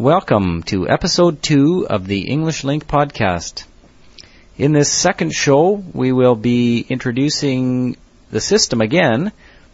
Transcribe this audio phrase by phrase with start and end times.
[0.00, 3.64] Welcome to episode two of the English LingQ podcast.
[4.56, 7.98] In this second show, we will be introducing
[8.30, 9.30] the system again,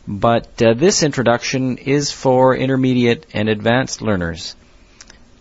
[0.08, 4.56] but uh, this introduction is for intermediate and advanced learners.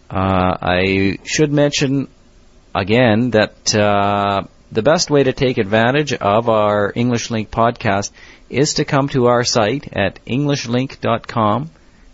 [0.07, 2.07] Uh, I should mention
[2.75, 8.11] again that uh, the best way to take advantage of our English LingQ podcast
[8.51, 11.71] is to come to our site at englishlingq.com,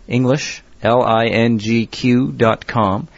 [0.08, 3.08] English, L-I-N-G-Q dot com,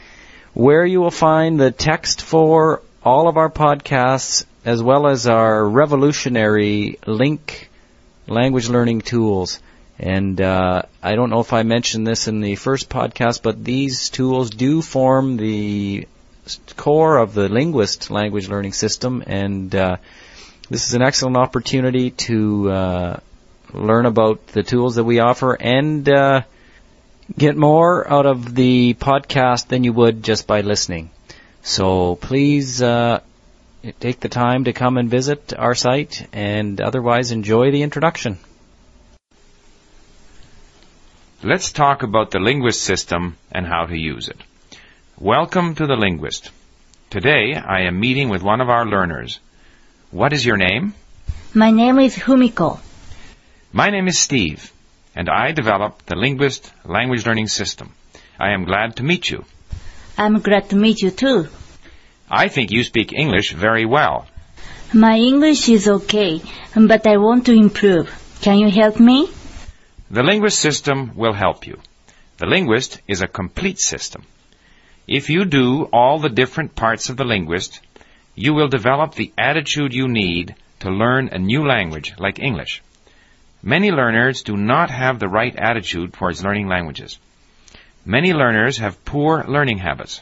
[0.53, 5.69] where you will find the text for all of our podcasts as well as our
[5.69, 7.67] revolutionary LingQ
[8.27, 9.61] language learning tools.
[9.99, 14.11] And uh, I don't know if I mentioned this in the first podcast, but these
[14.11, 16.09] tools do form the
[16.77, 19.97] core of the linguist language learning system, and uh,
[20.69, 23.21] this is an excellent opportunity to uh,
[23.73, 26.43] learn about the tools that we offer and uh,
[27.37, 31.11] get more out of the podcast than you would just by listening.
[31.63, 33.21] So please uh,
[34.01, 38.39] take the time to come and visit our site, and otherwise enjoy the introduction.
[41.43, 44.39] Let's talk about the linguist system and how to use it.
[45.19, 46.51] Welcome to the linguist.
[47.11, 49.41] Today I am meeting with one of our learners.
[50.11, 50.95] What is your name?
[51.53, 52.81] My name is Humiko.
[53.73, 54.73] My name is Steve,
[55.15, 57.95] and I developed the linguist language learning system.
[58.39, 59.45] I am glad to meet you.
[60.19, 61.49] I'm glad to meet you too.
[62.31, 64.27] I think you speak English very well.
[64.93, 66.41] My English is okay,
[66.75, 68.09] but I want to improve.
[68.41, 69.29] Can you help me?
[70.11, 71.79] The linguist system will help you.
[72.39, 74.23] The linguist is a complete system.
[75.07, 77.81] If you do all the different parts of the linguist,
[78.35, 82.83] you will develop the attitude you need to learn a new language like English.
[83.67, 87.19] Many learners do not have the right attitude towards learning languages.
[88.05, 90.21] Many learners have poor learning habits.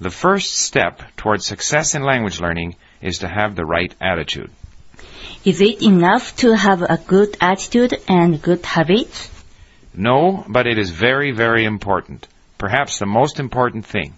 [0.00, 4.50] The first step towards success in language learning is to have the right attitude.
[5.44, 9.28] Is it enough to have a good attitude and good habits?
[9.92, 12.26] No, but it is very, very important.
[12.56, 14.14] Perhaps the most important thing.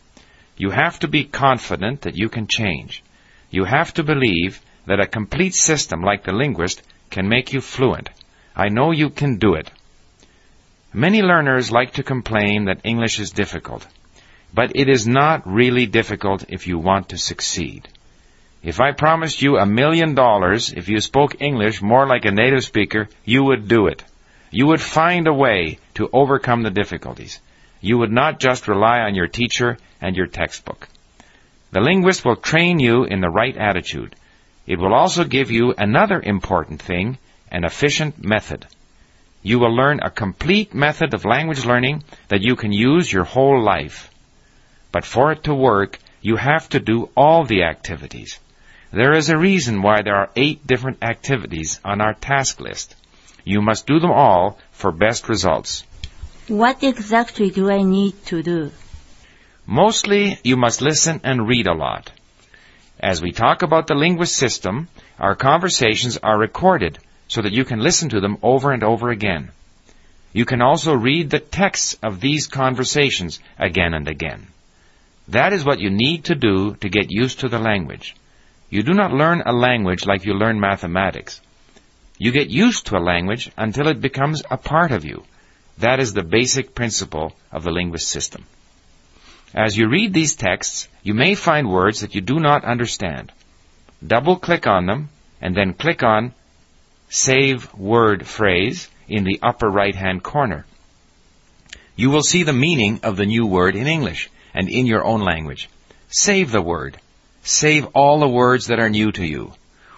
[0.57, 3.03] You have to be confident that you can change.
[3.51, 8.11] You have to believe that a complete system like the linguist can make you fluent.
[8.57, 9.71] I know you can do it.
[10.93, 13.87] Many learners like to complain that English is difficult,
[14.53, 17.89] but it is not really difficult if you want to succeed.
[18.63, 22.65] If I promised you a million dollars if you spoke English more like a native
[22.65, 24.05] speaker, you would do it.
[24.51, 27.41] You would find a way to overcome the difficulties.
[27.81, 30.89] You would not just rely on your teacher and your textbook.
[31.73, 34.15] The linguist will train you in the right attitude.
[34.65, 37.19] It will also give you another important thing,
[37.55, 38.67] an efficient method.
[39.41, 43.63] You will learn a complete method of language learning that you can use your whole
[43.63, 44.11] life.
[44.91, 48.41] But for it to work, you have to do all the activities.
[48.91, 52.97] There is a reason why there are eight different activities on our task list.
[53.45, 55.85] You must do them all for best results.
[56.49, 58.73] What exactly do I need to do?
[59.65, 62.11] Mostly, you must listen and read a lot.
[62.99, 64.89] As we talk about the linguist system,
[65.21, 66.99] our conversations are recorded
[67.29, 69.51] so that you can listen to them over and over again.
[70.33, 74.49] You can also read the texts of these conversations again and again.
[75.29, 78.15] That is what you need to do to get used to the language.
[78.69, 81.41] You do not learn a language like you learn mathematics.
[82.19, 85.25] You get used to a language until it becomes a part of you.
[85.79, 88.45] That is the basic principle of the linguist system.
[89.55, 93.33] As you read these texts, you may find words that you do not understand.
[94.05, 95.09] Double click on them
[95.41, 96.35] and then click on
[97.09, 100.65] Save Word Phrase in the upper right hand corner.
[101.97, 105.21] You will see the meaning of the new word in English and in your own
[105.21, 105.69] language.
[106.09, 106.99] Save the word.
[107.43, 109.53] Save all the words that are new to you,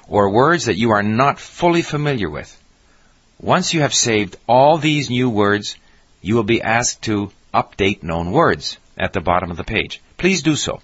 [0.08, 2.50] or words that you are not fully familiar with.
[3.40, 5.76] Once you have saved all these new words,
[6.22, 10.00] you will be asked to update known words at the bottom of the page.
[10.18, 10.80] Please do so.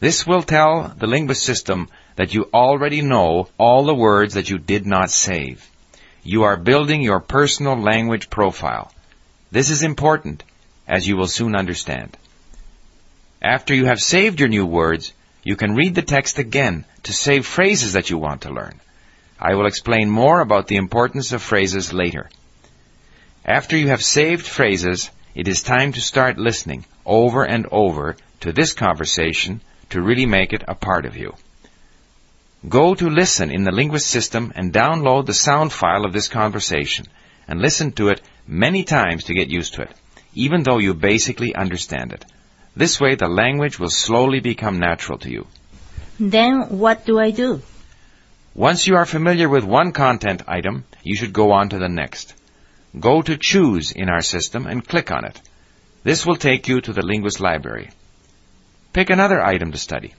[0.00, 4.58] This will tell the linguist system that you already know all the words that you
[4.58, 5.68] did not save.
[6.22, 8.92] You are building your personal language profile.
[9.50, 10.44] This is important,
[10.86, 12.16] as you will soon understand.
[13.42, 15.12] After you have saved your new words,
[15.42, 18.80] you can read the text again to save phrases that you want to learn.
[19.38, 22.28] I will explain more about the importance of phrases later.
[23.44, 28.52] After you have saved phrases, it is time to start listening over and over to
[28.52, 31.34] this conversation to really make it a part of you.
[32.68, 37.06] Go to listen in the linguist system and download the sound file of this conversation
[37.48, 39.90] and listen to it many times to get used to it,
[40.34, 42.24] even though you basically understand it.
[42.76, 45.46] This way, the language will slowly become natural to you.
[46.18, 47.62] Then what do I do?
[48.54, 52.34] Once you are familiar with one content item, you should go on to the next.
[52.98, 55.40] Go to Choose in our system and click on it.
[56.02, 57.90] This will take you to the Linguist Library.
[58.92, 60.14] Pick another item to study.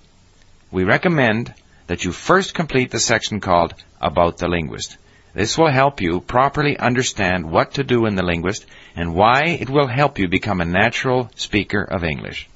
[0.72, 1.54] We recommend
[1.88, 4.98] that you first complete the section called About the Linguist.
[5.34, 9.70] This will help you properly understand what to do in the linguist and why it
[9.70, 12.50] will help you become a natural speaker of English.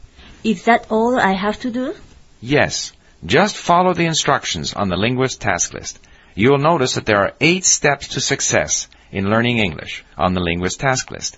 [0.44, 1.95] Is that all I have to do?
[2.42, 2.92] Yes,
[3.25, 6.00] just follow the instructions on the linguist task list.
[6.36, 10.42] You will notice that there are eight steps to success in learning English on the
[10.42, 11.38] linguist task list.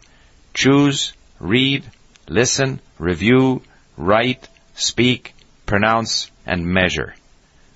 [0.55, 1.85] Choose, read,
[2.27, 3.61] listen, review,
[3.95, 5.35] write, speak,
[5.67, 7.13] pronounce, and measure.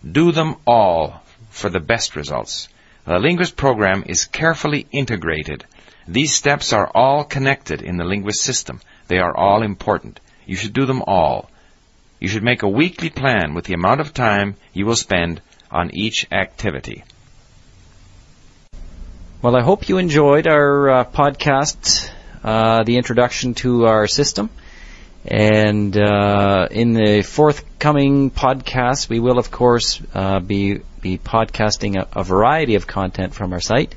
[0.10, 2.68] Do them all for the best results.
[3.06, 5.66] The linguist program is carefully integrated.
[6.08, 8.80] These steps are all connected in the linguist system.
[9.08, 10.20] They are all important.
[10.46, 11.50] You should do them all.
[12.20, 15.94] You should make a weekly plan with the amount of time you will spend on
[15.94, 17.04] each activity.
[19.42, 22.12] Well, I hope you enjoyed our uh, podcast,
[22.44, 24.52] uh, the introduction to our system.
[25.26, 32.08] And uh, in the forthcoming podcast, we will, of course, uh, be be podcasting a,
[32.20, 33.96] a, variety of content from our site.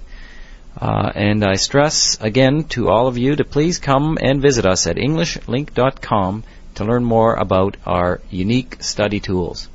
[0.80, 4.86] Uh, and I stress again to all of you to please come and visit us
[4.86, 6.44] at EnglishLingQ.com
[6.76, 9.68] to learn more about our unique study tools.